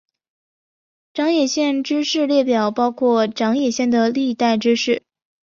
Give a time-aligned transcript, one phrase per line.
[1.13, 5.03] 长野县知事列表包括长野县的历代知事。